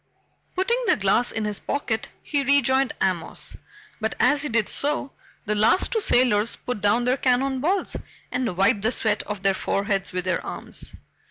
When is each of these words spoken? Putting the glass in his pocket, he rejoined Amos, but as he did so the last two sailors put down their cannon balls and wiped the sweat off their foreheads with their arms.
Putting 0.55 0.83
the 0.87 0.95
glass 0.95 1.31
in 1.31 1.45
his 1.45 1.59
pocket, 1.59 2.09
he 2.23 2.43
rejoined 2.43 2.93
Amos, 2.99 3.55
but 3.99 4.15
as 4.19 4.41
he 4.41 4.49
did 4.49 4.67
so 4.67 5.13
the 5.45 5.53
last 5.53 5.91
two 5.91 5.99
sailors 5.99 6.55
put 6.55 6.81
down 6.81 7.05
their 7.05 7.17
cannon 7.17 7.61
balls 7.61 7.95
and 8.31 8.57
wiped 8.57 8.81
the 8.81 8.91
sweat 8.91 9.21
off 9.27 9.43
their 9.43 9.53
foreheads 9.53 10.11
with 10.11 10.25
their 10.25 10.43
arms. 10.43 10.95